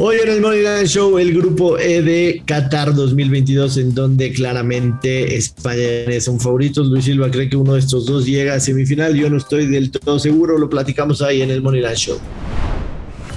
Hoy 0.00 0.18
en 0.22 0.28
el 0.28 0.40
Money 0.40 0.60
Line 0.60 0.86
Show, 0.86 1.18
el 1.18 1.34
grupo 1.34 1.76
E 1.76 2.00
de 2.02 2.40
Qatar 2.46 2.94
2022, 2.94 3.78
en 3.78 3.92
donde 3.92 4.32
claramente 4.32 5.36
España 5.36 6.20
son 6.20 6.38
favoritos. 6.38 6.86
Luis 6.86 7.06
Silva 7.06 7.28
cree 7.32 7.50
que 7.50 7.56
uno 7.56 7.72
de 7.72 7.80
estos 7.80 8.06
dos 8.06 8.24
llega 8.24 8.54
a 8.54 8.60
semifinal. 8.60 9.16
Yo 9.16 9.28
no 9.28 9.38
estoy 9.38 9.66
del 9.66 9.90
todo 9.90 10.20
seguro, 10.20 10.56
lo 10.56 10.70
platicamos 10.70 11.20
ahí 11.20 11.42
en 11.42 11.50
el 11.50 11.62
Money 11.62 11.80
Line 11.80 11.96
Show. 11.96 12.16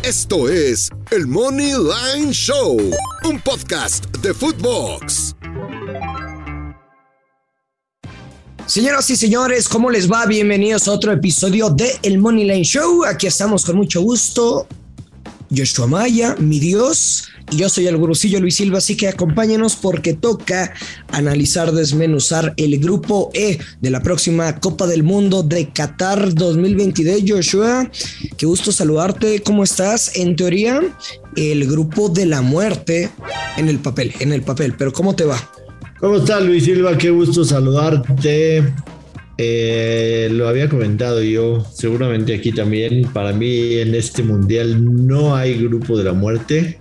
Esto 0.04 0.50
es 0.50 0.92
el 1.10 1.26
Money 1.26 1.72
Line 1.72 2.32
Show, 2.32 2.78
un 3.24 3.40
podcast 3.40 4.06
de 4.18 4.32
Footbox. 4.32 5.36
Señoras 8.68 9.10
y 9.10 9.16
señores, 9.16 9.68
¿cómo 9.68 9.90
les 9.90 10.10
va? 10.10 10.28
Bienvenidos 10.28 10.88
a 10.88 10.92
otro 10.92 11.12
episodio 11.12 11.72
de 11.72 11.92
El 12.04 12.20
Money 12.20 12.44
Line 12.44 12.64
Show. 12.64 13.04
Aquí 13.04 13.26
estamos 13.26 13.66
con 13.66 13.78
mucho 13.78 14.04
gusto. 14.04 14.68
Joshua 15.56 15.88
Maya, 15.88 16.36
mi 16.40 16.60
Dios, 16.60 17.30
y 17.52 17.58
yo 17.58 17.70
soy 17.70 17.88
el 17.88 17.98
gurusillo 17.98 18.40
Luis 18.40 18.56
Silva, 18.56 18.78
así 18.78 18.96
que 18.96 19.08
acompáñenos 19.08 19.76
porque 19.76 20.14
toca 20.14 20.74
analizar, 21.10 21.72
desmenuzar 21.72 22.54
el 22.58 22.80
grupo 22.80 23.30
E 23.34 23.60
de 23.82 23.90
la 23.90 24.02
próxima 24.02 24.60
Copa 24.60 24.88
del 24.88 25.04
Mundo 25.04 25.44
de 25.44 25.70
Qatar 25.70 26.34
2022. 26.34 27.22
Joshua, 27.28 27.92
qué 28.38 28.46
gusto 28.46 28.72
saludarte, 28.72 29.42
¿cómo 29.42 29.64
estás? 29.64 30.16
En 30.16 30.36
teoría, 30.36 30.82
el 31.36 31.68
grupo 31.68 32.10
de 32.10 32.26
la 32.26 32.42
muerte 32.42 33.10
en 33.58 33.68
el 33.68 33.80
papel, 33.80 34.14
en 34.20 34.32
el 34.32 34.44
papel, 34.44 34.76
pero 34.78 34.94
¿cómo 34.94 35.16
te 35.16 35.26
va? 35.26 35.38
¿Cómo 36.00 36.18
estás, 36.18 36.44
Luis 36.44 36.64
Silva? 36.64 36.98
Qué 36.98 37.12
gusto 37.12 37.44
saludarte. 37.46 38.74
Eh, 39.44 40.30
lo 40.32 40.48
había 40.48 40.70
comentado 40.70 41.20
yo, 41.24 41.66
seguramente 41.74 42.36
aquí 42.36 42.52
también. 42.52 43.12
Para 43.12 43.34
mí 43.34 43.74
en 43.78 43.96
este 43.96 44.22
mundial 44.22 45.08
no 45.08 45.36
hay 45.36 45.56
grupo 45.56 45.98
de 45.98 46.04
la 46.04 46.14
muerte. 46.14 46.78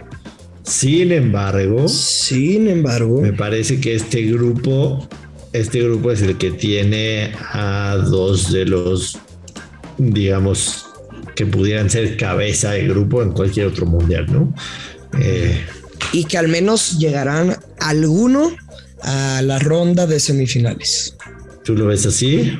Sin 0.62 1.10
embargo, 1.10 1.88
sin 1.88 2.68
embargo, 2.68 3.23
me 3.23 3.32
parece 3.32 3.80
que 3.80 3.95
este 3.95 4.24
grupo, 4.24 5.09
este 5.54 5.82
grupo 5.82 6.10
es 6.10 6.21
el 6.21 6.37
que 6.37 6.51
tiene 6.51 7.32
a 7.51 7.96
dos 7.96 8.52
de 8.52 8.66
los, 8.66 9.18
digamos, 9.96 10.84
que 11.34 11.46
pudieran 11.46 11.88
ser 11.88 12.18
cabeza 12.18 12.73
de 12.73 12.87
grupo 12.87 13.23
en 13.23 13.32
cualquier 13.32 13.68
otro 13.68 13.87
mundial, 13.87 14.27
¿no? 14.30 14.54
Eh, 15.18 15.65
y 16.12 16.24
que 16.24 16.37
al 16.37 16.49
menos 16.49 16.99
llegarán 16.99 17.56
alguno 17.79 18.54
a 19.02 19.40
la 19.40 19.59
ronda 19.59 20.06
de 20.06 20.21
semifinales. 20.21 21.16
¿Tú 21.64 21.74
lo 21.74 21.86
ves 21.86 22.06
así? 22.06 22.58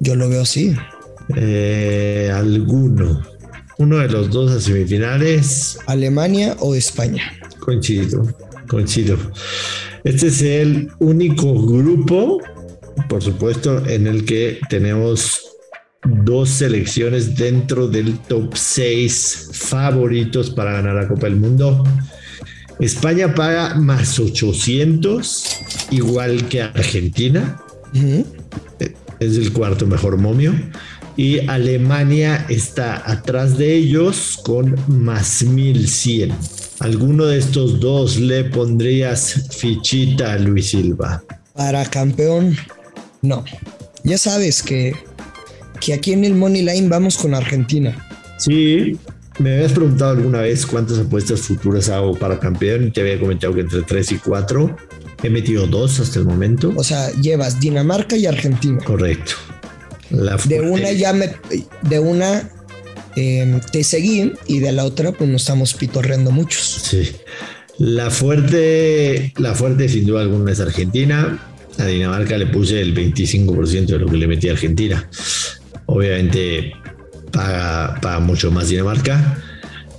Yo 0.00 0.14
lo 0.16 0.28
veo 0.28 0.42
así. 0.42 0.74
Eh, 1.36 2.30
alguno. 2.34 3.22
Uno 3.78 3.98
de 3.98 4.08
los 4.08 4.30
dos 4.30 4.52
a 4.52 4.60
semifinales. 4.60 5.78
Alemania 5.86 6.56
o 6.60 6.74
España. 6.74 7.22
Coincido, 7.60 8.28
coincido. 8.68 9.16
Este 10.04 10.26
es 10.26 10.42
el 10.42 10.90
único 10.98 11.54
grupo, 11.66 12.40
por 13.08 13.22
supuesto, 13.22 13.84
en 13.86 14.06
el 14.06 14.24
que 14.24 14.60
tenemos 14.68 15.40
dos 16.04 16.50
selecciones 16.50 17.36
dentro 17.36 17.88
del 17.88 18.18
top 18.18 18.54
6 18.54 19.50
favoritos 19.52 20.50
para 20.50 20.72
ganar 20.72 20.94
la 20.94 21.08
Copa 21.08 21.26
del 21.26 21.36
Mundo. 21.36 21.84
España 22.80 23.34
paga 23.34 23.76
más 23.76 24.18
800, 24.18 25.88
igual 25.90 26.48
que 26.48 26.62
Argentina 26.62 27.63
es 29.20 29.36
el 29.36 29.52
cuarto 29.52 29.86
mejor 29.86 30.16
momio. 30.16 30.52
Y 31.16 31.38
Alemania 31.48 32.44
está 32.48 33.08
atrás 33.10 33.56
de 33.56 33.74
ellos 33.74 34.40
con 34.44 34.74
más 34.88 35.44
1100. 35.44 36.32
¿Alguno 36.80 37.26
de 37.26 37.38
estos 37.38 37.78
dos 37.78 38.18
le 38.18 38.44
pondrías 38.44 39.48
fichita 39.56 40.32
a 40.32 40.38
Luis 40.38 40.70
Silva? 40.70 41.22
Para 41.54 41.84
campeón, 41.84 42.56
no. 43.22 43.44
Ya 44.02 44.18
sabes 44.18 44.60
que, 44.60 44.96
que 45.80 45.94
aquí 45.94 46.12
en 46.12 46.24
el 46.24 46.34
Money 46.34 46.62
Line 46.62 46.88
vamos 46.88 47.16
con 47.16 47.32
Argentina. 47.32 47.96
Sí, 48.38 48.98
me 49.38 49.54
habías 49.54 49.72
preguntado 49.72 50.12
alguna 50.12 50.40
vez 50.40 50.66
cuántas 50.66 50.98
apuestas 50.98 51.40
futuras 51.40 51.88
hago 51.88 52.16
para 52.16 52.40
campeón 52.40 52.88
y 52.88 52.90
te 52.90 53.02
había 53.02 53.20
comentado 53.20 53.54
que 53.54 53.60
entre 53.60 53.82
3 53.82 54.12
y 54.12 54.18
4. 54.18 54.76
He 55.24 55.30
metido 55.30 55.66
dos 55.66 56.00
hasta 56.00 56.18
el 56.18 56.26
momento. 56.26 56.70
O 56.76 56.84
sea, 56.84 57.10
llevas 57.12 57.58
Dinamarca 57.58 58.14
y 58.14 58.26
Argentina. 58.26 58.78
Correcto. 58.84 59.32
de 60.10 60.60
una 60.60 60.92
ya 60.92 61.14
me, 61.14 61.32
de 61.80 61.98
una 61.98 62.50
em, 63.16 63.58
te 63.72 63.82
seguí 63.84 64.34
y 64.46 64.58
de 64.58 64.70
la 64.72 64.84
otra 64.84 65.12
pues 65.12 65.30
nos 65.30 65.40
estamos 65.40 65.72
pitorreando 65.72 66.30
muchos. 66.30 66.62
Sí. 66.62 67.12
La 67.78 68.10
fuerte, 68.10 69.32
la 69.38 69.54
fuerte 69.54 69.88
sin 69.88 70.04
duda 70.04 70.20
alguna 70.20 70.52
es 70.52 70.60
Argentina. 70.60 71.38
A 71.78 71.86
Dinamarca 71.86 72.36
le 72.36 72.46
puse 72.46 72.82
el 72.82 72.94
25% 72.94 73.86
de 73.86 73.98
lo 73.98 74.06
que 74.06 74.18
le 74.18 74.26
metí 74.26 74.50
a 74.50 74.52
Argentina. 74.52 75.08
Obviamente 75.86 76.74
paga, 77.32 77.98
paga 78.02 78.20
mucho 78.20 78.50
más 78.50 78.68
Dinamarca. 78.68 79.42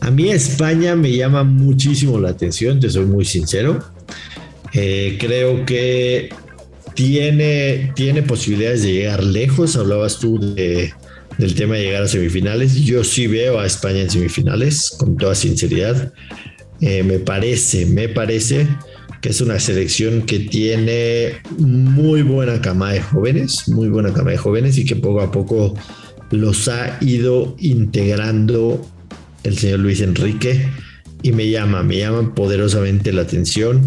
A 0.02 0.12
mí 0.12 0.30
España 0.30 0.96
me 0.96 1.12
llama 1.16 1.44
muchísimo 1.44 2.20
la 2.20 2.30
atención, 2.30 2.80
te 2.80 2.92
soy 2.92 3.06
muy 3.06 3.26
sincero. 3.26 3.95
Eh, 4.76 5.18
creo 5.20 5.66
que 5.66 6.30
tiene, 6.96 7.94
tiene 7.96 8.24
posibilidades 8.24 8.84
de 8.84 8.94
llegar 8.94 9.24
lejos. 9.24 9.76
Hablabas 9.78 10.20
tú 10.20 10.38
del 10.40 11.56
tema 11.56 11.76
de 11.76 11.84
llegar 11.84 12.04
a 12.04 12.08
semifinales. 12.08 12.76
Yo 12.76 13.04
sí 13.04 13.28
veo 13.28 13.60
a 13.60 13.66
España 13.66 14.02
en 14.02 14.10
semifinales, 14.10 14.92
con 14.98 15.18
toda 15.18 15.34
sinceridad. 15.34 16.14
Eh, 16.82 17.04
me 17.04 17.20
parece, 17.20 17.86
me 17.86 18.10
parece 18.10 18.68
que 19.22 19.30
es 19.30 19.42
una 19.42 19.60
selección 19.60 20.24
que 20.24 20.40
tiene 20.40 21.38
muy 21.58 22.22
buena 22.22 22.62
cama 22.62 22.92
de 22.92 23.02
jóvenes, 23.02 23.68
muy 23.70 23.88
buena 23.88 24.14
cama 24.14 24.32
de 24.32 24.38
jóvenes 24.38 24.78
y 24.78 24.86
que 24.86 24.96
poco 24.96 25.22
a 25.22 25.32
poco 25.32 25.74
los 26.32 26.68
ha 26.68 26.98
ido 27.02 27.56
integrando 27.60 28.86
el 29.44 29.58
señor 29.58 29.80
Luis 29.80 30.02
Enrique 30.02 30.68
y 31.24 31.32
me 31.32 31.50
llama, 31.50 31.82
me 31.82 31.98
llama 31.98 32.36
poderosamente 32.36 33.12
la 33.14 33.24
atención. 33.24 33.82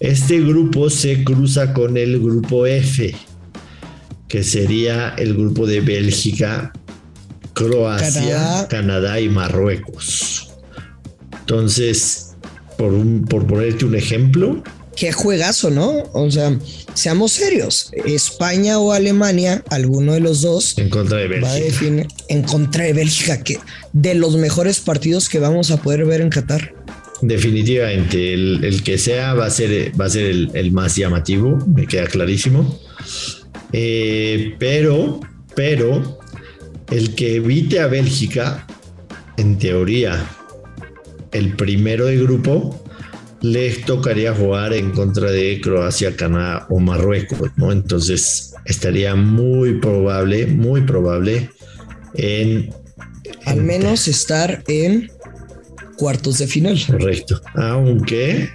Este 0.00 0.40
grupo 0.40 0.88
se 0.88 1.24
cruza 1.24 1.74
con 1.74 1.98
el 1.98 2.20
grupo 2.20 2.64
F, 2.64 3.14
que 4.28 4.42
sería 4.42 5.10
el 5.18 5.34
grupo 5.34 5.66
de 5.66 5.82
Bélgica, 5.82 6.72
Croacia, 7.52 8.66
Canadá, 8.70 9.20
y 9.20 9.28
Marruecos. 9.28 10.48
Entonces, 11.40 12.30
por, 12.78 12.94
por 13.28 13.46
ponerte 13.46 13.84
un 13.84 13.94
ejemplo. 13.94 14.62
Qué 14.96 15.12
juegazo, 15.12 15.68
¿no? 15.68 16.04
O 16.14 16.30
sea, 16.30 16.58
seamos 16.94 17.32
serios. 17.32 17.90
España 18.06 18.78
o 18.78 18.92
Alemania, 18.92 19.62
alguno 19.68 20.14
de 20.14 20.20
los 20.20 20.40
dos. 20.40 20.78
En 20.78 20.88
contra 20.88 21.18
de 21.18 21.28
Bélgica. 21.28 22.08
en 22.28 22.42
contra 22.44 22.84
de 22.84 22.94
Bélgica, 22.94 23.42
que 23.42 23.58
de 23.92 24.14
los 24.14 24.36
mejores 24.36 24.80
partidos 24.80 25.28
que 25.28 25.38
vamos 25.38 25.70
a 25.70 25.76
poder 25.76 26.06
ver 26.06 26.22
en 26.22 26.30
Qatar. 26.30 26.79
Definitivamente, 27.22 28.32
el, 28.32 28.82
que 28.82 28.96
sea 28.96 29.34
va 29.34 29.46
a 29.46 29.50
ser, 29.50 29.92
va 30.00 30.06
a 30.06 30.10
ser 30.10 30.24
el, 30.54 30.72
más 30.72 30.96
llamativo, 30.96 31.58
me 31.66 31.86
queda 31.86 32.06
clarísimo. 32.06 32.80
Eh, 33.72 34.54
pero, 34.58 35.20
pero, 35.54 36.18
el 36.90 37.14
que 37.14 37.36
evite 37.36 37.80
a 37.80 37.88
Bélgica, 37.88 38.66
en 39.36 39.58
teoría, 39.58 40.26
el 41.32 41.54
primero 41.56 42.06
de 42.06 42.16
grupo, 42.16 42.82
le 43.42 43.70
tocaría 43.70 44.34
jugar 44.34 44.72
en 44.72 44.90
contra 44.90 45.30
de 45.30 45.60
Croacia, 45.62 46.16
Canadá 46.16 46.66
o 46.70 46.78
Marruecos, 46.78 47.50
¿no? 47.56 47.70
Entonces 47.72 48.54
estaría 48.64 49.14
muy 49.14 49.78
probable, 49.78 50.46
muy 50.46 50.82
probable 50.82 51.50
en... 52.14 52.70
Al 53.46 53.62
menos 53.62 54.08
estar 54.08 54.62
en 54.68 55.10
cuartos 56.00 56.38
de 56.38 56.46
final. 56.46 56.82
Correcto. 56.86 57.42
Aunque 57.56 58.48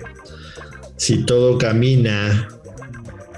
si 0.98 1.24
todo 1.26 1.60
camina 1.60 2.50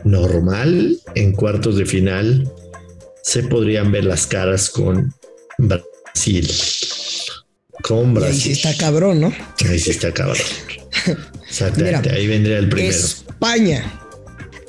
normal 0.05 0.97
en 1.15 1.33
cuartos 1.33 1.75
de 1.75 1.85
final, 1.85 2.49
se 3.21 3.43
podrían 3.43 3.91
ver 3.91 4.05
las 4.05 4.25
caras 4.25 4.69
con 4.69 5.13
Brasil. 5.57 6.49
Con 7.83 8.13
Brasil. 8.13 8.33
ahí 8.33 8.39
sí 8.39 8.51
está 8.53 8.77
cabrón, 8.77 9.19
¿no? 9.19 9.33
Ahí 9.69 9.77
sí 9.77 9.91
está 9.91 10.13
cabrón. 10.13 10.37
Exactamente, 11.49 12.09
ahí 12.09 12.27
vendría 12.27 12.59
el 12.59 12.69
primero. 12.69 12.95
España 12.95 13.99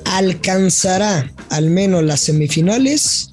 alcanzará 0.03 1.31
al 1.49 1.69
menos 1.69 2.03
las 2.03 2.19
semifinales, 2.19 3.29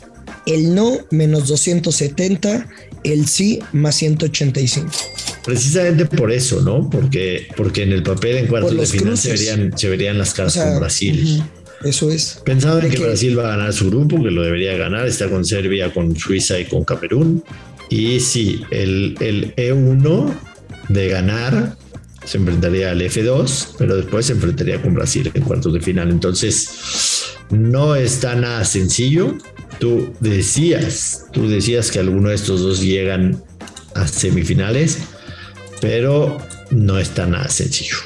el 0.46 0.72
no 0.72 0.98
menos 1.10 1.48
270, 1.48 2.68
el 3.02 3.26
sí 3.26 3.58
más 3.72 3.96
185. 3.96 5.15
Precisamente 5.46 6.06
por 6.06 6.32
eso, 6.32 6.60
¿no? 6.60 6.90
Porque, 6.90 7.46
porque 7.56 7.84
en 7.84 7.92
el 7.92 8.02
papel 8.02 8.36
en 8.36 8.46
cuartos 8.48 8.76
de 8.76 8.86
final 8.86 9.16
se 9.16 9.30
verían, 9.30 9.78
se 9.78 9.88
verían, 9.88 10.18
las 10.18 10.34
caras 10.34 10.56
con 10.56 10.80
Brasil. 10.80 11.42
Eso 11.84 12.10
es. 12.10 12.42
Pensaba 12.44 12.80
que, 12.80 12.98
Brasil 12.98 13.38
va 13.38 13.44
a 13.44 13.56
ganar 13.56 13.72
su 13.72 13.88
grupo, 13.88 14.20
que 14.20 14.30
lo 14.32 14.42
debería 14.42 14.76
ganar. 14.76 15.06
Está 15.06 15.28
con 15.28 15.44
Serbia, 15.44 15.94
con 15.94 16.16
Suiza 16.16 16.58
y 16.58 16.64
con 16.64 16.84
Camerún. 16.84 17.44
Y 17.88 18.18
sí, 18.18 18.62
el, 18.72 19.16
el 19.20 19.54
E1 19.54 20.34
de 20.88 21.08
ganar 21.08 21.76
se 22.24 22.38
enfrentaría 22.38 22.90
al 22.90 23.00
F2, 23.00 23.76
pero 23.78 23.96
después 23.96 24.26
se 24.26 24.32
enfrentaría 24.32 24.82
con 24.82 24.94
Brasil 24.94 25.30
en 25.32 25.42
cuartos 25.42 25.72
de 25.72 25.80
final. 25.80 26.10
Entonces, 26.10 27.36
no 27.50 27.94
está 27.94 28.34
nada 28.34 28.64
sencillo. 28.64 29.36
Tú 29.78 30.12
decías, 30.18 31.26
tú 31.32 31.48
decías 31.48 31.92
que 31.92 32.00
alguno 32.00 32.30
de 32.30 32.34
estos 32.34 32.62
dos 32.62 32.80
llegan 32.80 33.40
a 33.94 34.08
semifinales, 34.08 34.98
pero 35.86 36.38
no 36.70 36.98
está 36.98 37.26
nada 37.26 37.48
sencillo. 37.48 37.96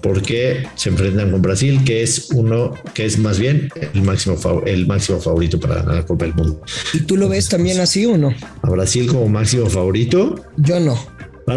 Porque 0.00 0.66
se 0.74 0.90
enfrentan 0.90 1.30
con 1.30 1.40
Brasil, 1.40 1.80
que 1.84 2.02
es 2.02 2.30
uno, 2.30 2.74
que 2.92 3.06
es 3.06 3.18
más 3.18 3.38
bien 3.38 3.70
el 3.94 4.02
máximo, 4.02 4.36
el 4.66 4.86
máximo 4.86 5.18
favorito 5.18 5.58
para 5.58 5.76
ganar 5.76 5.94
la 5.96 6.06
Copa 6.06 6.26
del 6.26 6.34
Mundo. 6.34 6.62
¿Y 6.92 7.00
tú 7.00 7.16
lo 7.16 7.28
ves 7.28 7.48
también 7.48 7.80
así 7.80 8.04
o 8.04 8.18
no? 8.18 8.34
A 8.62 8.70
Brasil 8.70 9.06
como 9.06 9.28
máximo 9.28 9.66
favorito. 9.70 10.44
Yo 10.58 10.78
no 10.78 10.98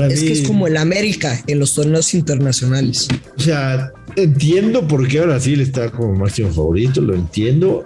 es 0.09 0.21
que 0.21 0.31
es 0.33 0.47
como 0.47 0.67
el 0.67 0.77
América 0.77 1.41
en 1.47 1.59
los 1.59 1.73
torneos 1.73 2.13
internacionales. 2.13 3.07
O 3.37 3.41
sea, 3.41 3.91
entiendo 4.15 4.87
por 4.87 5.07
qué 5.07 5.21
Brasil 5.21 5.61
está 5.61 5.89
como 5.91 6.13
máximo 6.13 6.51
favorito, 6.51 7.01
lo 7.01 7.15
entiendo. 7.15 7.85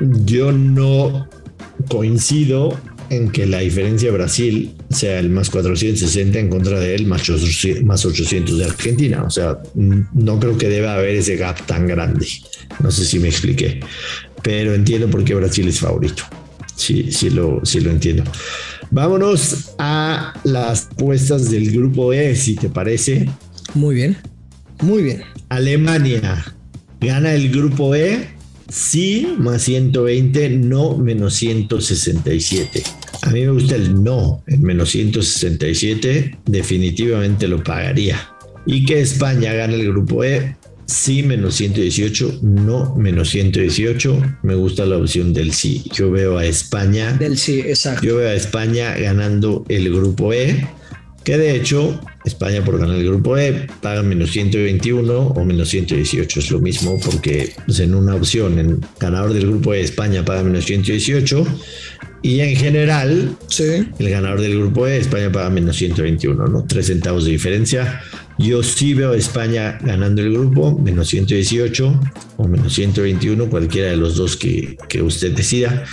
Yo 0.00 0.52
no 0.52 1.28
coincido 1.88 2.78
en 3.10 3.30
que 3.30 3.46
la 3.46 3.60
diferencia 3.60 4.10
de 4.10 4.16
Brasil 4.16 4.74
sea 4.90 5.18
el 5.18 5.30
más 5.30 5.50
460 5.50 6.38
en 6.38 6.48
contra 6.48 6.78
de 6.78 6.94
él, 6.94 7.06
más 7.06 7.28
800 7.28 8.58
de 8.58 8.64
Argentina. 8.64 9.22
O 9.24 9.30
sea, 9.30 9.58
no 9.74 10.40
creo 10.40 10.58
que 10.58 10.68
deba 10.68 10.94
haber 10.94 11.16
ese 11.16 11.36
gap 11.36 11.64
tan 11.66 11.86
grande. 11.86 12.26
No 12.80 12.90
sé 12.90 13.04
si 13.04 13.18
me 13.18 13.28
expliqué, 13.28 13.80
pero 14.42 14.74
entiendo 14.74 15.08
por 15.08 15.24
qué 15.24 15.34
Brasil 15.34 15.66
es 15.68 15.80
favorito. 15.80 16.24
Sí, 16.76 17.10
sí 17.10 17.30
lo, 17.30 17.60
sí 17.64 17.80
lo 17.80 17.90
entiendo. 17.90 18.24
Vámonos 18.90 19.74
a 19.78 20.32
las 20.44 20.88
puestas 20.96 21.50
del 21.50 21.70
grupo 21.72 22.12
E, 22.12 22.36
si 22.36 22.54
te 22.54 22.68
parece. 22.68 23.28
Muy 23.74 23.94
bien, 23.96 24.16
muy 24.82 25.02
bien. 25.02 25.22
Alemania 25.48 26.54
gana 27.00 27.34
el 27.34 27.50
grupo 27.50 27.94
E, 27.94 28.28
sí, 28.68 29.34
más 29.38 29.62
120, 29.62 30.50
no, 30.50 30.96
menos 30.96 31.34
167. 31.34 32.82
A 33.28 33.30
mí 33.30 33.42
me 33.42 33.50
gusta 33.50 33.76
el 33.76 34.02
no, 34.02 34.42
el 34.46 34.60
menos 34.60 34.88
167, 34.88 36.38
definitivamente 36.46 37.46
lo 37.46 37.62
pagaría. 37.62 38.18
Y 38.64 38.86
que 38.86 39.02
España 39.02 39.52
gane 39.52 39.74
el 39.74 39.88
grupo 39.88 40.24
E, 40.24 40.56
sí 40.86 41.22
menos 41.22 41.56
118, 41.56 42.38
no 42.40 42.96
menos 42.96 43.28
118. 43.28 44.38
Me 44.42 44.54
gusta 44.54 44.86
la 44.86 44.96
opción 44.96 45.34
del 45.34 45.52
sí. 45.52 45.84
Yo 45.92 46.10
veo 46.10 46.38
a 46.38 46.46
España. 46.46 47.12
Del 47.12 47.36
sí, 47.36 47.60
exacto. 47.60 48.06
Yo 48.06 48.16
veo 48.16 48.30
a 48.30 48.34
España 48.34 48.96
ganando 48.96 49.62
el 49.68 49.92
grupo 49.92 50.32
E, 50.32 50.66
que 51.22 51.36
de 51.36 51.54
hecho 51.54 52.00
España 52.28 52.64
por 52.64 52.78
ganar 52.78 52.96
el 52.96 53.04
grupo 53.04 53.36
E 53.36 53.66
paga 53.82 54.02
menos 54.02 54.30
121 54.30 55.18
o 55.18 55.44
menos 55.44 55.68
118. 55.68 56.40
Es 56.40 56.50
lo 56.50 56.60
mismo 56.60 56.98
porque 57.04 57.52
pues, 57.66 57.80
en 57.80 57.94
una 57.94 58.14
opción, 58.14 58.58
en 58.58 58.80
ganador 59.00 59.32
del 59.32 59.48
grupo 59.48 59.74
E, 59.74 59.80
España 59.80 60.24
paga 60.24 60.42
menos 60.42 60.64
118. 60.64 61.46
Y 62.22 62.40
en 62.40 62.56
general, 62.56 63.36
el 63.58 64.10
ganador 64.10 64.40
del 64.40 64.58
grupo 64.58 64.86
E, 64.86 64.96
España 64.96 65.30
paga 65.30 65.50
menos 65.50 65.76
121, 65.76 66.46
¿no? 66.46 66.64
Tres 66.64 66.86
centavos 66.86 67.24
de 67.24 67.32
diferencia. 67.32 68.00
Yo 68.38 68.62
sí 68.62 68.94
veo 68.94 69.12
a 69.12 69.16
España 69.16 69.78
ganando 69.82 70.22
el 70.22 70.32
grupo, 70.32 70.78
menos 70.78 71.08
118 71.08 72.00
o 72.36 72.48
menos 72.48 72.72
121, 72.72 73.50
cualquiera 73.50 73.90
de 73.90 73.96
los 73.96 74.14
dos 74.14 74.36
que, 74.36 74.76
usted 75.02 75.32
decida. 75.32 75.84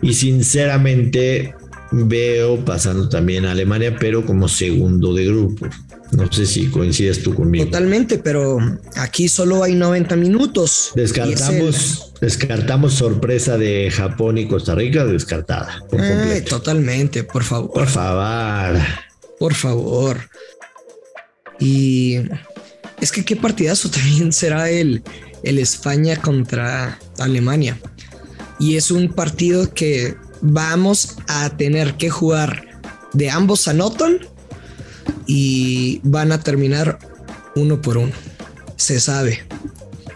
Y 0.00 0.14
sinceramente 0.14 1.54
veo 1.90 2.64
pasando 2.64 3.08
también 3.08 3.46
a 3.46 3.52
Alemania, 3.52 3.96
pero 3.98 4.24
como 4.24 4.48
segundo 4.48 5.14
de 5.14 5.26
grupo. 5.26 5.68
No 6.12 6.30
sé 6.32 6.46
si 6.46 6.68
coincides 6.70 7.22
tú 7.22 7.34
conmigo. 7.34 7.66
Totalmente, 7.66 8.18
pero 8.18 8.58
aquí 8.96 9.28
solo 9.28 9.62
hay 9.62 9.74
90 9.74 10.16
minutos. 10.16 10.92
Descartamos, 10.94 12.14
descartamos 12.20 12.94
sorpresa 12.94 13.58
de 13.58 13.90
Japón 13.90 14.38
y 14.38 14.48
Costa 14.48 14.74
Rica, 14.74 15.04
descartada. 15.04 15.84
totalmente, 16.48 17.24
por 17.24 17.44
favor. 17.44 17.72
Por 17.72 17.86
favor. 17.86 18.80
Por 19.38 19.54
favor. 19.54 20.30
Y 21.60 22.20
es 23.00 23.12
que 23.12 23.24
qué 23.24 23.36
partidazo 23.36 23.90
también 23.90 24.32
será 24.32 24.70
el, 24.70 25.02
el 25.42 25.58
España 25.58 26.16
contra 26.16 26.98
Alemania. 27.18 27.78
Y 28.58 28.76
es 28.76 28.90
un 28.90 29.12
partido 29.12 29.72
que 29.72 30.16
vamos 30.40 31.16
a 31.26 31.50
tener 31.56 31.94
que 31.94 32.10
jugar 32.10 32.66
de 33.12 33.30
ambos 33.30 33.68
anotan 33.68 34.18
y 35.26 36.00
van 36.04 36.32
a 36.32 36.40
terminar 36.40 36.98
uno 37.54 37.80
por 37.80 37.98
uno. 37.98 38.12
Se 38.76 39.00
sabe. 39.00 39.40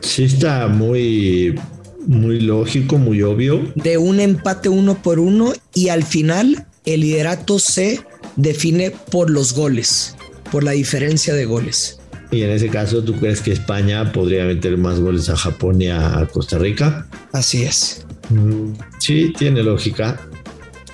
Sí 0.01 0.25
está 0.25 0.69
muy, 0.69 1.59
muy 2.07 2.41
lógico, 2.41 2.99
muy 2.99 3.23
obvio. 3.23 3.73
De 3.75 3.99
un 3.99 4.21
empate 4.21 4.69
uno 4.69 5.01
por 5.03 5.19
uno 5.19 5.53
y 5.75 5.89
al 5.89 6.05
final 6.05 6.67
el 6.85 7.01
liderato 7.01 7.59
se 7.59 8.05
define 8.37 8.91
por 8.91 9.31
los 9.31 9.53
goles 9.53 10.17
por 10.53 10.63
la 10.63 10.73
diferencia 10.73 11.35
de 11.35 11.47
goles. 11.47 11.99
Y 12.31 12.43
en 12.43 12.51
ese 12.51 12.69
caso, 12.69 13.03
¿tú 13.03 13.15
crees 13.15 13.41
que 13.41 13.53
España 13.53 14.13
podría 14.13 14.45
meter 14.45 14.77
más 14.77 15.01
goles 15.01 15.31
a 15.31 15.37
Japón 15.37 15.81
y 15.81 15.89
a 15.89 16.29
Costa 16.31 16.59
Rica? 16.59 17.07
Así 17.33 17.63
es. 17.63 18.07
Mm, 18.31 18.73
sí, 18.99 19.33
tiene 19.37 19.63
lógica. 19.63 20.21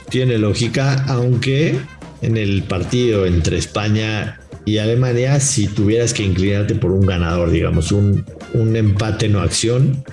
Tiene 0.08 0.38
lógica, 0.38 1.04
aunque 1.06 1.78
en 2.22 2.36
el 2.36 2.62
partido 2.62 3.26
entre 3.26 3.58
España 3.58 4.40
y 4.64 4.78
Alemania, 4.78 5.40
si 5.40 5.66
tuvieras 5.66 6.12
que 6.12 6.22
inclinarte 6.22 6.74
por 6.74 6.92
un 6.92 7.06
ganador, 7.06 7.50
digamos, 7.50 7.92
un, 7.92 8.24
un 8.54 8.76
empate 8.76 9.28
no 9.28 9.40
acción, 9.40 10.04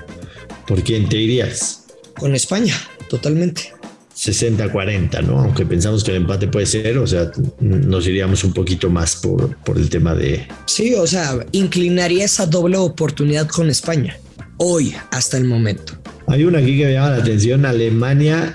¿por 0.68 0.84
quién 0.84 1.10
te 1.10 1.18
irías? 1.18 1.86
Con 2.18 2.36
España, 2.36 2.76
totalmente. 3.10 3.74
60-40, 4.16 5.24
¿no? 5.24 5.40
Aunque 5.40 5.66
pensamos 5.66 6.04
que 6.04 6.12
el 6.12 6.18
empate 6.18 6.48
puede 6.48 6.66
ser, 6.66 6.98
o 6.98 7.06
sea, 7.06 7.32
nos 7.60 8.08
iríamos 8.08 8.44
un 8.46 8.54
poquito 8.54 8.90
más 8.90 9.18
por, 9.18 9.58
por 9.58 9.78
el 9.78 9.90
tema 9.90 10.16
de... 10.16 10.48
Sí, 10.68 10.94
o 10.96 11.06
sea, 11.06 11.46
inclinaría 11.52 12.24
esa 12.24 12.46
doble 12.46 12.78
oportunidad 12.78 13.48
con 13.48 13.70
España, 13.70 14.18
hoy, 14.58 14.96
hasta 15.12 15.38
el 15.38 15.44
momento. 15.44 15.98
Hay 16.28 16.44
una 16.44 16.60
aquí 16.60 16.78
que 16.78 16.86
me 16.86 16.94
llama 16.94 17.12
la 17.12 17.18
atención, 17.18 17.66
Alemania 17.66 18.54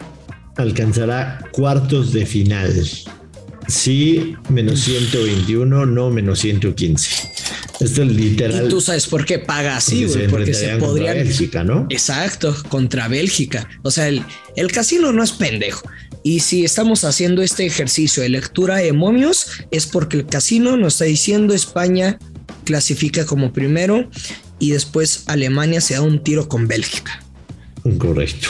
alcanzará 0.57 1.49
cuartos 1.53 2.13
de 2.13 2.27
final. 2.27 2.73
Sí, 3.69 4.35
menos 4.49 4.81
121, 4.81 5.87
no 5.87 6.11
menos 6.11 6.41
115. 6.41 7.31
Esto 7.81 8.03
es 8.03 8.13
literal. 8.13 8.67
Y 8.67 8.69
tú 8.69 8.81
sabes 8.81 9.07
por 9.07 9.25
qué 9.25 9.39
paga 9.39 9.77
así, 9.77 10.05
güey. 10.05 10.29
Porque 10.29 10.53
se 10.53 10.77
podría. 10.77 11.15
Bélgica, 11.15 11.65
¿no? 11.65 11.87
Exacto, 11.89 12.55
contra 12.69 13.09
Bélgica. 13.09 13.69
O 13.83 13.91
sea, 13.91 14.09
el, 14.09 14.23
el 14.57 14.71
casino 14.71 15.13
no 15.13 15.23
es 15.23 15.33
pendejo. 15.33 15.89
Y 16.23 16.41
si 16.41 16.65
estamos 16.65 17.05
haciendo 17.05 17.43
este 17.43 17.65
ejercicio 17.65 18.23
de 18.23 18.29
lectura 18.29 18.77
de 18.77 18.93
momios, 18.93 19.47
es 19.71 19.87
porque 19.87 20.19
el 20.19 20.27
casino 20.27 20.77
nos 20.77 20.95
está 20.95 21.07
diciendo 21.07 21.55
España 21.55 22.19
clasifica 22.65 23.25
como 23.25 23.53
primero 23.53 24.11
y 24.59 24.73
después 24.73 25.25
Alemania 25.27 25.81
se 25.81 25.95
da 25.95 26.03
un 26.03 26.23
tiro 26.23 26.49
con 26.49 26.69
Bélgica. 26.69 27.23
Correcto. 27.99 28.49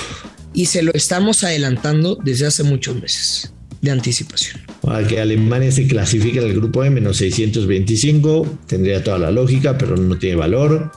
Y 0.52 0.66
se 0.66 0.82
lo 0.82 0.92
estamos 0.92 1.44
adelantando 1.44 2.18
desde 2.22 2.46
hace 2.46 2.64
muchos 2.64 3.00
meses 3.00 3.52
de 3.80 3.90
anticipación. 3.90 4.60
Para 4.82 5.06
que 5.06 5.20
Alemania 5.20 5.70
se 5.70 5.86
clasifique 5.86 6.38
en 6.38 6.46
el 6.46 6.54
grupo 6.54 6.84
E 6.84 6.90
menos 6.90 7.18
625, 7.18 8.58
tendría 8.66 9.02
toda 9.02 9.18
la 9.18 9.30
lógica, 9.30 9.78
pero 9.78 9.96
no 9.96 10.18
tiene 10.18 10.36
valor. 10.36 10.90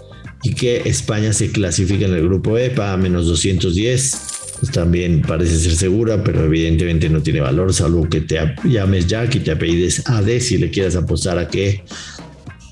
Y 0.43 0.53
que 0.53 0.81
España 0.85 1.31
se 1.31 1.51
clasifique 1.51 2.05
en 2.05 2.13
el 2.13 2.23
grupo 2.23 2.57
E 2.57 2.69
para 2.69 2.97
menos 2.97 3.27
210, 3.27 4.17
pues 4.59 4.71
también 4.71 5.21
parece 5.21 5.57
ser 5.57 5.75
segura, 5.75 6.23
pero 6.23 6.45
evidentemente 6.45 7.09
no 7.09 7.21
tiene 7.21 7.39
valor, 7.39 7.73
salvo 7.73 8.09
que 8.09 8.21
te 8.21 8.39
llames 8.65 9.07
Jack 9.07 9.35
y 9.35 9.39
te 9.39 9.51
apellides 9.51 10.07
AD 10.07 10.39
si 10.39 10.57
le 10.57 10.69
quieras 10.69 10.95
apostar 10.95 11.38
a 11.38 11.47
que 11.47 11.83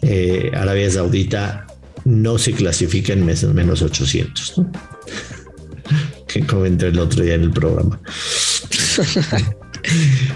eh, 0.01 0.51
Arabia 0.53 0.89
Saudita 0.89 1.67
no 2.03 2.37
se 2.37 2.53
clasifica 2.53 3.13
en 3.13 3.25
menos 3.25 3.81
800, 3.81 4.55
que 6.27 6.45
comenté 6.45 6.87
el 6.87 6.99
otro 6.99 7.23
día 7.23 7.35
en 7.35 7.43
el 7.43 7.51
programa. 7.51 8.01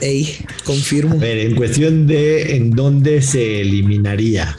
Ey, 0.01 0.37
confirmo. 0.63 1.15
A 1.15 1.19
ver, 1.19 1.37
en 1.37 1.55
cuestión 1.55 2.07
de 2.07 2.55
en 2.55 2.71
dónde 2.71 3.21
se 3.21 3.61
eliminaría. 3.61 4.57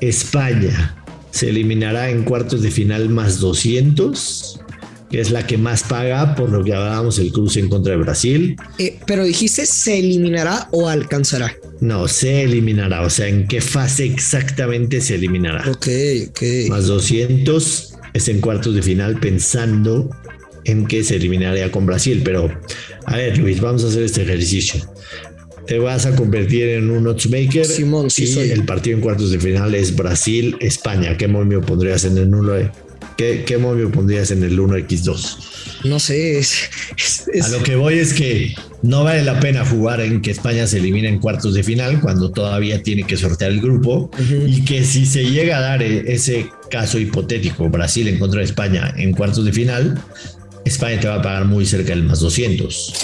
España 0.00 0.96
se 1.30 1.48
eliminará 1.48 2.10
en 2.10 2.24
cuartos 2.24 2.62
de 2.62 2.70
final 2.70 3.08
más 3.08 3.40
200, 3.40 4.60
que 5.10 5.20
es 5.20 5.30
la 5.30 5.46
que 5.46 5.56
más 5.56 5.82
paga 5.82 6.34
por 6.34 6.50
lo 6.50 6.62
que 6.62 6.74
hablábamos 6.74 7.18
el 7.18 7.32
cruce 7.32 7.60
en 7.60 7.68
contra 7.68 7.92
de 7.92 7.98
Brasil. 7.98 8.56
Eh, 8.78 8.98
pero 9.06 9.24
dijiste 9.24 9.66
se 9.66 9.98
eliminará 9.98 10.68
o 10.72 10.88
alcanzará. 10.88 11.54
No, 11.80 12.08
se 12.08 12.42
eliminará. 12.42 13.02
O 13.02 13.10
sea, 13.10 13.28
¿en 13.28 13.48
qué 13.48 13.60
fase 13.60 14.04
exactamente 14.04 15.00
se 15.00 15.16
eliminará? 15.16 15.70
Ok, 15.70 15.88
ok. 16.28 16.42
Más 16.68 16.86
200 16.86 17.93
es 18.14 18.28
en 18.28 18.40
cuartos 18.40 18.74
de 18.74 18.82
final 18.82 19.20
pensando 19.20 20.08
en 20.64 20.86
que 20.86 21.04
se 21.04 21.16
eliminaría 21.16 21.70
con 21.70 21.84
Brasil. 21.84 22.22
Pero, 22.24 22.50
a 23.04 23.16
ver, 23.16 23.36
Luis, 23.36 23.60
vamos 23.60 23.84
a 23.84 23.88
hacer 23.88 24.04
este 24.04 24.22
ejercicio. 24.22 24.80
te 25.66 25.78
vas 25.78 26.06
a 26.06 26.14
convertir 26.14 26.68
en 26.68 26.90
un 26.90 27.06
oddsmaker. 27.06 27.64
Simón, 27.64 28.10
sí 28.10 28.24
y 28.24 28.26
soy. 28.26 28.50
el 28.50 28.64
partido 28.64 28.96
en 28.96 29.02
cuartos 29.02 29.30
de 29.30 29.40
final 29.40 29.74
es 29.74 29.94
Brasil-España. 29.96 31.16
¿Qué 31.16 31.28
momio 31.28 31.60
pondrías 31.60 32.04
en 32.04 32.16
el 32.16 32.34
1? 32.34 32.52
¿Qué, 33.16 33.44
¿Qué 33.46 33.58
momio 33.58 33.90
pondrías 33.92 34.30
en 34.32 34.42
el 34.42 34.58
1x2? 34.58 35.36
No 35.84 36.00
sé, 36.00 36.38
es, 36.38 36.54
es- 36.96 37.24
es- 37.32 37.44
A 37.44 37.48
lo 37.48 37.62
que 37.62 37.76
voy 37.76 37.98
es 37.98 38.12
que 38.14 38.54
no 38.82 39.04
vale 39.04 39.22
la 39.22 39.38
pena 39.38 39.64
jugar 39.64 40.00
en 40.00 40.20
que 40.22 40.30
España 40.30 40.66
se 40.66 40.78
elimine 40.78 41.08
en 41.08 41.18
cuartos 41.20 41.54
de 41.54 41.62
final 41.62 42.00
cuando 42.00 42.30
todavía 42.30 42.82
tiene 42.82 43.04
que 43.04 43.16
sortear 43.16 43.50
el 43.52 43.60
grupo 43.60 44.10
y 44.46 44.64
que 44.64 44.82
si 44.84 45.06
se 45.06 45.24
llega 45.30 45.58
a 45.58 45.60
dar 45.60 45.82
e- 45.82 46.12
ese 46.12 46.48
caso 46.70 46.98
hipotético, 46.98 47.68
Brasil 47.68 48.08
en 48.08 48.18
contra 48.18 48.40
de 48.40 48.46
España 48.46 48.92
en 48.96 49.12
cuartos 49.12 49.44
de 49.44 49.52
final, 49.52 50.02
España 50.64 50.98
te 50.98 51.08
va 51.08 51.16
a 51.16 51.22
pagar 51.22 51.44
muy 51.44 51.66
cerca 51.66 51.90
del 51.90 52.02
más 52.04 52.20
200. 52.20 52.94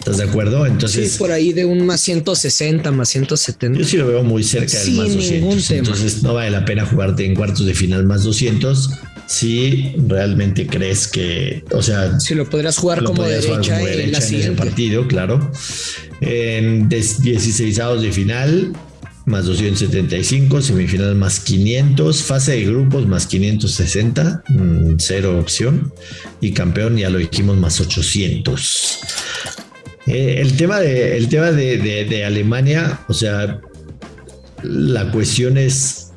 ¿Estás 0.00 0.16
de 0.16 0.24
acuerdo? 0.24 0.64
sí, 0.64 0.70
Entonces, 0.72 1.18
por 1.18 1.30
ahí 1.30 1.52
de 1.52 1.66
un 1.66 1.84
más 1.84 2.00
160, 2.00 2.90
más 2.90 3.10
170. 3.10 3.78
yo 3.78 3.84
sí 3.84 3.98
lo 3.98 4.06
veo 4.06 4.22
muy 4.22 4.42
cerca 4.42 4.78
del 4.78 4.92
más 4.94 5.08
ningún 5.10 5.50
200. 5.56 5.68
tema. 5.68 5.78
Entonces, 5.80 6.22
no 6.22 6.32
vale 6.32 6.50
la 6.50 6.64
pena 6.64 6.86
jugarte 6.86 7.26
en 7.26 7.34
cuartos 7.34 7.66
de 7.66 7.74
final 7.74 8.06
más 8.06 8.24
200 8.24 8.90
si 9.30 9.94
realmente 10.08 10.66
crees 10.66 11.06
que, 11.06 11.62
o 11.70 11.80
sea, 11.82 12.18
Si 12.18 12.34
lo 12.34 12.50
podrías 12.50 12.76
jugar 12.76 13.00
lo 13.00 13.10
como 13.10 13.22
jugar 13.22 13.40
derecha, 13.40 13.74
como 13.76 13.86
en 13.86 13.96
derecha 13.96 14.18
la 14.18 14.26
en 14.26 14.34
ese 14.34 14.52
partido, 14.52 15.06
claro. 15.06 15.52
En 16.20 16.88
16 16.88 17.76
de 18.02 18.10
final, 18.12 18.72
más 19.26 19.44
275, 19.46 20.60
semifinal 20.62 21.14
más 21.14 21.38
500, 21.38 22.24
fase 22.24 22.52
de 22.56 22.64
grupos 22.64 23.06
más 23.06 23.26
560, 23.28 24.42
mm, 24.48 24.94
cero 24.98 25.38
opción, 25.38 25.92
y 26.40 26.50
campeón 26.50 26.96
ya 26.96 27.08
lo 27.08 27.18
dijimos 27.18 27.56
más 27.56 27.80
800. 27.80 28.98
Eh, 30.08 30.38
el 30.38 30.56
tema, 30.56 30.80
de, 30.80 31.16
el 31.16 31.28
tema 31.28 31.52
de, 31.52 31.78
de- 31.78 32.04
de 32.04 32.24
Alemania, 32.24 32.98
o 33.08 33.14
sea, 33.14 33.60
la 34.64 35.08
cuestión 35.12 35.56
es 35.56 36.08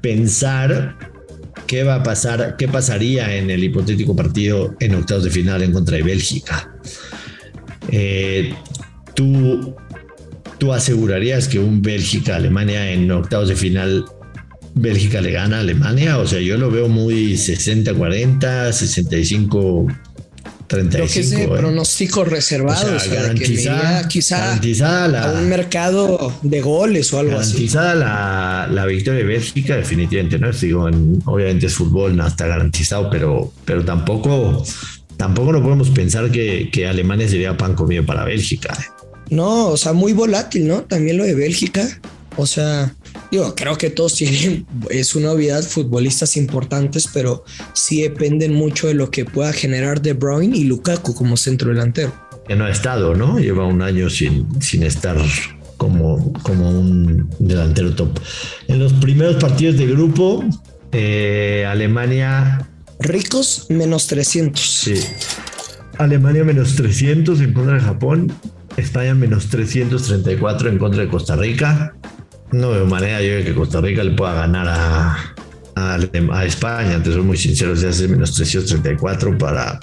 pensar 0.00 1.09
qué 1.70 1.84
va 1.84 1.94
a 1.94 2.02
pasar, 2.02 2.56
qué 2.56 2.66
pasaría 2.66 3.36
en 3.36 3.48
el 3.48 3.62
hipotético 3.62 4.16
partido 4.16 4.74
en 4.80 4.92
octavos 4.96 5.22
de 5.22 5.30
final 5.30 5.62
en 5.62 5.70
contra 5.70 5.98
de 5.98 6.02
Bélgica. 6.02 6.68
Eh, 7.92 8.52
tú, 9.14 9.76
tú 10.58 10.72
asegurarías 10.72 11.46
que 11.46 11.60
un 11.60 11.80
Bélgica-Alemania 11.80 12.90
en 12.90 13.08
octavos 13.12 13.50
de 13.50 13.54
final, 13.54 14.04
Bélgica 14.74 15.20
le 15.20 15.30
gana 15.30 15.58
a 15.58 15.60
Alemania. 15.60 16.18
O 16.18 16.26
sea, 16.26 16.40
yo 16.40 16.58
lo 16.58 16.72
veo 16.72 16.88
muy 16.88 17.34
60-40, 17.34 18.72
65. 18.72 19.86
Creo 20.70 21.06
que 21.08 21.20
es 21.20 21.30
de 21.30 21.36
35, 21.36 21.54
¿eh? 21.56 21.58
pronóstico 21.58 22.24
reservado, 22.24 22.94
O 22.96 23.00
sea, 23.00 23.14
garantizada, 23.22 24.06
quizá 24.08 24.38
garantizada 24.38 25.08
la, 25.08 25.22
a 25.24 25.32
un 25.32 25.48
mercado 25.48 26.32
de 26.42 26.60
goles 26.60 27.12
o 27.12 27.18
algo 27.18 27.38
así. 27.38 27.52
Garantizada 27.54 27.94
la, 27.96 28.68
la 28.70 28.86
victoria 28.86 29.18
de 29.20 29.26
Bélgica, 29.26 29.76
definitivamente, 29.76 30.38
¿no? 30.38 30.52
Digo, 30.52 30.88
en- 30.88 31.20
obviamente 31.24 31.66
es 31.66 31.74
fútbol, 31.74 32.16
no 32.16 32.24
está 32.26 32.46
garantizado, 32.46 33.10
pero, 33.10 33.52
pero 33.64 33.84
tampoco, 33.84 34.64
tampoco 35.16 35.52
no 35.52 35.60
podemos 35.62 35.90
pensar 35.90 36.30
que, 36.30 36.70
que 36.72 36.86
Alemania 36.86 37.28
sería 37.28 37.56
pan 37.56 37.74
comido 37.74 38.06
para 38.06 38.24
Bélgica. 38.24 38.76
No, 39.28 39.68
o 39.68 39.76
sea, 39.76 39.92
muy 39.92 40.12
volátil, 40.12 40.68
¿no? 40.68 40.82
También 40.82 41.16
lo 41.16 41.24
de 41.24 41.34
Bélgica. 41.34 41.86
O 42.36 42.46
sea, 42.46 42.94
digo, 43.30 43.54
creo 43.54 43.76
que 43.76 43.90
todos 43.90 44.14
tienen, 44.14 44.66
es 44.90 45.14
una 45.14 45.32
obviedad, 45.32 45.62
futbolistas 45.62 46.36
importantes, 46.36 47.08
pero 47.12 47.44
sí 47.72 48.02
dependen 48.02 48.54
mucho 48.54 48.88
de 48.88 48.94
lo 48.94 49.10
que 49.10 49.24
pueda 49.24 49.52
generar 49.52 50.02
De 50.02 50.12
Bruyne 50.12 50.56
y 50.56 50.64
Lukaku 50.64 51.14
como 51.14 51.36
centro 51.36 51.70
delantero. 51.70 52.12
Que 52.46 52.56
no 52.56 52.64
ha 52.64 52.70
estado, 52.70 53.14
¿no? 53.14 53.38
Lleva 53.38 53.66
un 53.66 53.82
año 53.82 54.10
sin, 54.10 54.46
sin 54.60 54.82
estar 54.82 55.16
como, 55.76 56.32
como 56.42 56.70
un 56.70 57.30
delantero 57.38 57.94
top. 57.94 58.18
En 58.68 58.78
los 58.78 58.92
primeros 58.94 59.36
partidos 59.36 59.76
de 59.78 59.86
grupo, 59.86 60.44
eh, 60.92 61.64
Alemania 61.68 62.66
Ricos, 63.00 63.66
menos 63.70 64.06
300. 64.08 64.60
Sí. 64.62 64.94
Alemania 65.96 66.44
menos 66.44 66.76
300 66.76 67.40
en 67.40 67.54
contra 67.54 67.74
de 67.74 67.80
Japón. 67.80 68.32
España 68.76 69.14
menos 69.14 69.48
334 69.48 70.68
en 70.68 70.78
contra 70.78 71.02
de 71.02 71.08
Costa 71.08 71.34
Rica. 71.34 71.94
No 72.52 72.70
veo 72.70 72.86
manera 72.86 73.22
yo 73.22 73.34
de 73.36 73.44
que 73.44 73.54
Costa 73.54 73.80
Rica 73.80 74.02
le 74.02 74.12
pueda 74.12 74.34
ganar 74.34 74.68
a, 74.68 75.34
a, 75.76 75.98
a 76.32 76.44
España. 76.44 77.02
Te 77.02 77.12
soy 77.12 77.22
muy 77.22 77.36
sincero, 77.36 77.76
se 77.76 77.88
hace 77.88 78.08
menos 78.08 78.34
334 78.34 79.38
para, 79.38 79.78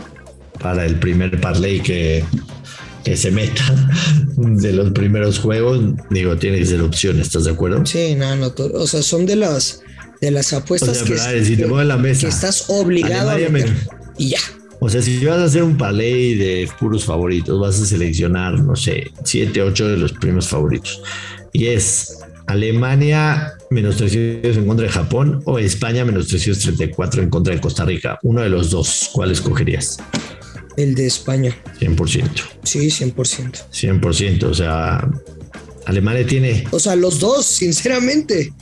para 0.60 0.86
el 0.86 1.00
primer 1.00 1.40
parlay 1.40 1.80
que, 1.80 2.24
que 3.04 3.16
se 3.16 3.32
meta 3.32 3.64
de 4.36 4.74
los 4.74 4.92
primeros 4.92 5.40
juegos. 5.40 5.82
Digo, 6.10 6.38
tiene 6.38 6.60
que 6.60 6.66
ser 6.66 6.82
opción, 6.82 7.20
¿estás 7.20 7.46
de 7.46 7.52
acuerdo? 7.52 7.86
Sí, 7.86 8.16
no, 8.16 8.36
no, 8.36 8.54
o 8.74 8.88
sea, 8.88 9.02
son 9.02 9.26
de 9.26 9.38
las 9.38 9.82
de 10.22 10.32
las 10.32 10.52
O 10.54 10.58
apuestas 10.58 10.98
sea, 10.98 11.06
que, 11.06 11.14
pero 11.14 11.24
a 11.24 11.32
ver, 11.32 11.46
si 11.46 11.56
te 11.56 11.64
pongo 11.64 11.82
en 11.82 11.88
la 11.88 11.98
mesa. 11.98 12.22
que 12.22 12.28
estás 12.28 12.66
obligado 12.70 13.30
Alemania 13.30 13.66
a 13.66 13.72
meter. 13.72 13.90
Y 14.18 14.30
ya. 14.30 14.40
O 14.80 14.90
sea, 14.90 15.02
si 15.02 15.24
vas 15.26 15.40
a 15.40 15.46
hacer 15.46 15.64
un 15.64 15.78
parlay 15.78 16.36
de 16.36 16.70
puros 16.80 17.06
favoritos, 17.06 17.60
vas 17.60 17.82
a 17.82 17.86
seleccionar, 17.86 18.60
no 18.60 18.76
sé, 18.76 19.12
7, 19.24 19.62
8 19.62 19.88
de 19.88 19.98
los 19.98 20.14
primeros 20.14 20.48
favoritos. 20.48 21.02
Y 21.52 21.68
es 21.68 22.17
Alemania 22.48 23.54
menos 23.70 23.98
300 23.98 24.58
en 24.58 24.66
contra 24.66 24.88
de 24.88 24.92
Japón 24.92 25.42
o 25.46 25.60
España 25.60 26.06
menos 26.06 26.28
334 26.28 27.22
en 27.22 27.30
contra 27.30 27.54
de 27.54 27.62
Costa 27.62 27.86
Rica. 27.86 28.18
Uno 28.24 28.42
de 28.42 28.50
los 28.50 28.72
dos, 28.72 29.10
¿cuál 29.14 29.32
escogerías? 29.32 29.98
El 30.78 30.96
de 30.96 31.08
España. 31.08 31.56
100%. 31.80 32.30
Sí, 32.64 32.88
100%. 32.88 33.66
100%. 33.72 34.44
O 34.44 34.54
sea, 34.54 35.10
Alemania 35.86 36.26
tiene... 36.26 36.66
O 36.72 36.80
sea, 36.80 36.96
los 36.96 37.20
dos, 37.20 37.46
sinceramente. 37.46 38.54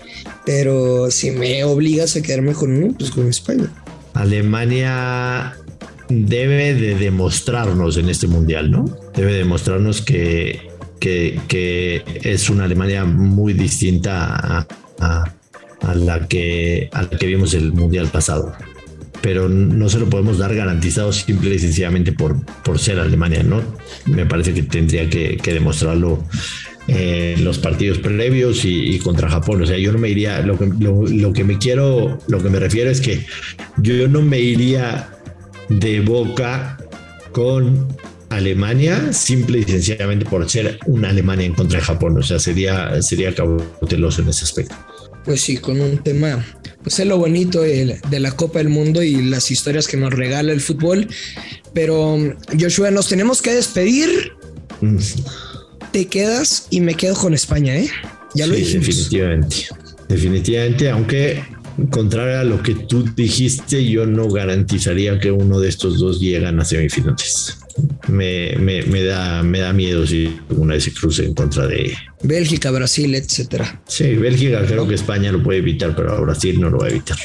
Pero 0.46 1.12
si 1.12 1.32
me 1.32 1.64
obligas 1.64 2.16
a 2.16 2.22
quedarme 2.22 2.54
con 2.54 2.72
uno, 2.72 2.96
pues 2.98 3.12
con 3.12 3.28
España. 3.28 3.72
Alemania 4.14 5.56
debe 6.10 6.74
de 6.74 6.96
demostrarnos 6.96 7.98
en 7.98 8.10
este 8.10 8.28
mundial, 8.28 8.72
¿no? 8.72 8.86
Debe 9.14 9.34
demostrarnos 9.34 10.02
que, 10.02 10.65
que, 11.00 12.04
es 12.24 12.50
una 12.50 12.66
Alemania 12.66 13.06
muy 13.06 13.54
distinta 13.54 14.68
a, 15.00 15.26
la 15.94 16.28
que, 16.28 16.90
que 17.20 17.26
vimos 17.28 17.54
el 17.54 17.74
mundial 17.74 18.08
pasado. 18.08 18.54
Pero 19.22 19.50
no 19.50 19.90
se 19.90 20.00
lo 20.00 20.10
podemos 20.10 20.38
dar 20.38 20.54
garantizado 20.54 21.12
simple 21.12 21.56
y 21.56 21.60
sencillamente 21.60 22.12
por, 22.12 22.46
por 22.64 22.78
ser 22.80 23.00
Alemania, 23.00 23.44
¿no? 23.44 23.62
Me 24.06 24.26
parece 24.26 24.54
que 24.54 24.64
tendría 24.64 25.10
que, 25.10 25.40
demostrarlo 25.44 26.24
en 26.88 27.44
los 27.44 27.58
partidos 27.58 27.98
previos 27.98 28.66
y, 28.66 29.00
contra 29.00 29.30
Japón. 29.30 29.64
O 29.64 29.66
sea, 29.66 29.78
yo 29.78 29.92
no 29.92 30.00
me 30.00 30.10
iría, 30.10 30.42
lo 30.42 30.58
que, 30.58 30.68
lo 30.68 31.34
que 31.34 31.44
me 31.44 31.58
quiero, 31.58 32.20
lo 32.28 32.44
que 32.44 32.50
me 32.50 32.60
refiero 32.60 32.92
es 32.92 33.02
que 33.02 33.26
yo 33.78 34.08
no 34.08 34.22
me 34.22 34.40
iría 34.40 35.10
de 35.70 36.02
boca 36.02 36.78
con 37.32 37.88
Alemania 38.30 39.14
simple 39.14 39.60
y 39.60 39.64
sencillamente 39.64 40.26
por 40.26 40.50
ser 40.50 40.80
una 40.88 41.10
Alemania 41.10 41.46
en 41.46 41.54
contra 41.54 41.80
de 41.80 41.86
Japón. 41.86 42.18
O 42.18 42.24
sea, 42.24 42.40
sería, 42.40 43.02
sería 43.02 43.34
cauteloso 43.34 44.22
en 44.22 44.30
ese 44.30 44.44
aspecto. 44.46 44.76
Pues 45.24 45.42
sí, 45.42 45.58
con 45.58 45.80
un 45.82 45.98
tema. 46.04 46.46
Pues 46.84 47.00
es 47.00 47.08
lo 47.08 47.18
bonito 47.18 47.62
de, 47.62 48.00
de 48.10 48.20
la 48.20 48.32
Copa 48.32 48.60
del 48.60 48.70
Mundo 48.70 49.02
y 49.02 49.24
las 49.24 49.50
historias 49.50 49.88
que 49.88 49.98
nos 49.98 50.14
regala 50.14 50.52
el 50.52 50.62
fútbol. 50.62 51.08
Pero 51.74 52.18
Joshua, 52.60 52.92
nos 52.92 53.08
tenemos 53.08 53.42
que 53.42 53.54
despedir. 53.54 54.32
Mm, 54.82 54.98
Te 55.92 56.06
quedas 56.08 56.68
y 56.70 56.82
me 56.82 56.94
quedo 56.96 57.16
con 57.16 57.34
España, 57.34 57.76
¿eh? 57.76 57.90
Ya 58.36 58.46
lo 58.48 58.54
sí, 58.54 58.62
dijimos. 58.62 58.86
definitivamente. 58.88 59.56
Definitivamente, 60.10 60.90
aunque 60.92 61.44
contrario 61.90 62.40
a 62.40 62.44
lo 62.44 62.62
que 62.62 62.76
tú 62.76 63.04
dijiste, 63.16 63.84
yo 63.90 64.06
no 64.06 64.30
garantizaría 64.30 65.20
que 65.20 65.32
uno 65.32 65.60
de 65.60 65.70
estos 65.70 66.00
dos 66.00 66.20
llegan 66.20 66.60
a 66.60 66.66
semifinales. 66.66 67.58
Me, 68.08 68.56
me, 68.58 68.84
me 68.84 69.04
da, 69.04 69.44
me 69.44 69.60
da 69.60 69.74
miedo 69.74 70.08
si 70.08 70.40
una 70.50 70.76
de 70.76 70.82
se 70.82 70.94
cruce 70.94 71.26
en 71.26 71.34
contra 71.34 71.68
de. 71.68 71.94
Bélgica, 72.24 72.72
Brasil, 72.72 73.14
etcétera. 73.16 73.82
Sí, 73.88 74.16
Bélgica 74.16 74.66
creo 74.66 74.88
que 74.88 74.96
España 74.96 75.32
lo 75.32 75.44
puede 75.44 75.60
evitar, 75.60 75.96
pero 75.96 76.14
a 76.14 76.20
Brasil 76.22 76.60
no 76.60 76.70
lo 76.70 76.80
va 76.80 76.88
a 76.88 76.90
evitar. 76.90 77.18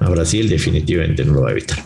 A 0.00 0.08
Brasil 0.10 0.48
definitivamente 0.48 1.24
no 1.24 1.34
lo 1.34 1.42
va 1.42 1.48
a 1.48 1.52
evitar. 1.52 1.84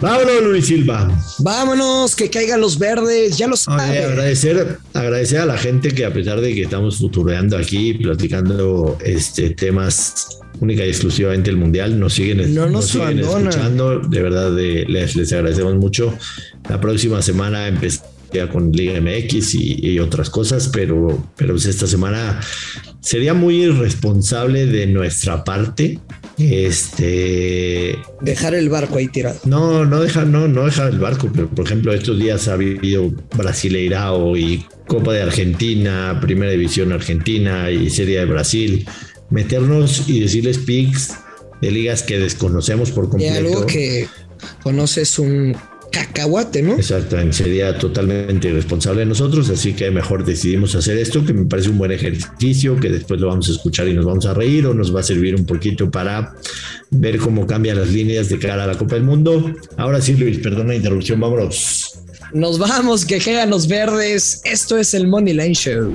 Vámonos, 0.00 0.42
Luis 0.42 0.66
Silva. 0.66 1.08
Vámonos, 1.38 2.14
que 2.14 2.28
caigan 2.28 2.60
los 2.60 2.78
verdes, 2.78 3.38
ya 3.38 3.46
lo 3.46 3.54
Oye, 3.54 3.62
saben. 3.62 4.04
agradecer, 4.04 4.78
agradecer 4.92 5.40
a 5.40 5.46
la 5.46 5.56
gente 5.56 5.88
que 5.94 6.04
a 6.04 6.12
pesar 6.12 6.40
de 6.42 6.54
que 6.54 6.62
estamos 6.62 6.98
futureando 6.98 7.56
aquí, 7.56 7.94
platicando 7.94 8.98
este 9.02 9.50
temas 9.50 10.28
única 10.60 10.84
y 10.84 10.88
exclusivamente 10.88 11.50
el 11.50 11.56
mundial, 11.56 11.98
nos 11.98 12.14
siguen, 12.14 12.54
No 12.54 12.68
nos 12.68 12.86
siguen 12.86 13.18
abandonan. 13.20 13.48
escuchando. 13.48 13.98
De 14.00 14.22
verdad, 14.22 14.52
de- 14.54 14.84
les, 14.88 15.16
les 15.16 15.32
agradecemos 15.32 15.74
mucho. 15.76 16.16
La 16.68 16.80
próxima 16.80 17.20
semana 17.22 17.68
empecé 17.68 18.00
con 18.52 18.72
Liga 18.72 19.00
MX 19.00 19.54
y, 19.54 19.86
y 19.92 19.98
otras 19.98 20.28
cosas, 20.30 20.68
pero, 20.72 21.26
pero 21.36 21.54
pues 21.54 21.64
esta 21.66 21.86
semana 21.86 22.40
sería 23.00 23.32
muy 23.34 23.62
irresponsable 23.62 24.66
de 24.66 24.86
nuestra 24.88 25.42
parte 25.44 26.00
Este. 26.36 27.96
Dejar 28.20 28.54
el 28.54 28.68
barco 28.68 28.98
ahí 28.98 29.08
tirado. 29.08 29.38
No, 29.44 29.84
no 29.86 30.00
dejar, 30.00 30.26
no, 30.26 30.48
no 30.48 30.64
dejar 30.66 30.90
el 30.92 30.98
barco, 30.98 31.30
pero 31.34 31.48
por 31.48 31.64
ejemplo, 31.66 31.92
estos 31.94 32.18
días 32.18 32.48
ha 32.48 32.54
habido 32.54 33.10
Brasileirao 33.36 34.36
y 34.36 34.64
Copa 34.86 35.12
de 35.14 35.22
Argentina, 35.22 36.18
Primera 36.20 36.50
División 36.52 36.92
Argentina 36.92 37.70
y 37.70 37.88
Serie 37.90 38.18
de 38.18 38.24
Brasil. 38.26 38.86
Meternos 39.30 40.08
y 40.08 40.20
decirles 40.20 40.58
picks 40.58 41.14
de 41.60 41.70
ligas 41.70 42.02
que 42.02 42.18
desconocemos 42.18 42.90
por 42.90 43.08
completo. 43.08 43.34
Y 43.34 43.36
algo 43.36 43.66
que 43.66 44.08
conoces 44.62 45.18
un 45.18 45.56
cacahuate, 45.90 46.62
¿no? 46.62 46.74
Exactamente, 46.74 47.32
sería 47.36 47.78
totalmente 47.78 48.48
irresponsable 48.48 49.00
de 49.00 49.06
nosotros, 49.06 49.48
así 49.48 49.72
que 49.72 49.90
mejor 49.90 50.24
decidimos 50.24 50.74
hacer 50.74 50.98
esto, 50.98 51.24
que 51.24 51.32
me 51.32 51.46
parece 51.46 51.70
un 51.70 51.78
buen 51.78 51.92
ejercicio, 51.92 52.78
que 52.78 52.90
después 52.90 53.20
lo 53.20 53.28
vamos 53.28 53.48
a 53.48 53.52
escuchar 53.52 53.88
y 53.88 53.94
nos 53.94 54.04
vamos 54.04 54.26
a 54.26 54.34
reír 54.34 54.66
o 54.66 54.74
nos 54.74 54.94
va 54.94 55.00
a 55.00 55.02
servir 55.02 55.34
un 55.34 55.46
poquito 55.46 55.90
para 55.90 56.34
ver 56.90 57.18
cómo 57.18 57.46
cambian 57.46 57.78
las 57.78 57.88
líneas 57.88 58.28
de 58.28 58.38
cara 58.38 58.64
a 58.64 58.66
la 58.66 58.76
Copa 58.76 58.96
del 58.96 59.04
Mundo. 59.04 59.54
Ahora 59.76 60.00
sí, 60.00 60.14
Luis, 60.14 60.38
perdona 60.38 60.70
la 60.70 60.76
interrupción, 60.76 61.18
vámonos. 61.18 61.94
Nos 62.32 62.58
vamos, 62.58 63.04
que 63.06 63.20
los 63.48 63.68
verdes. 63.68 64.42
Esto 64.44 64.76
es 64.76 64.92
el 64.94 65.06
Money 65.06 65.32
Line 65.32 65.54
Show. 65.54 65.94